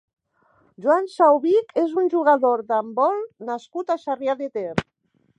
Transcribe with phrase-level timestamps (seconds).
[0.83, 3.19] Joan Saubich és un jugador d'handbol
[3.49, 4.73] nascut a Sarrià de Ter.